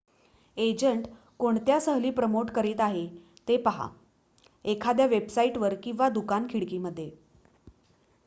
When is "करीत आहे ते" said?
2.49-3.57